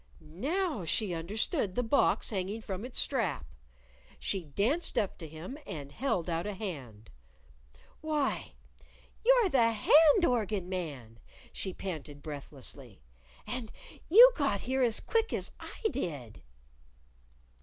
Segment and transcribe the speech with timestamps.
[0.19, 3.45] Now she understood the box hanging from its strap.
[4.17, 7.11] She danced up to him, and held out a hand.
[8.01, 8.53] "Why,
[9.23, 11.19] you're the hand organ man!"
[11.53, 13.03] she panted breathlessly.
[13.45, 13.71] "And
[14.09, 16.41] you got here as quick as I did!"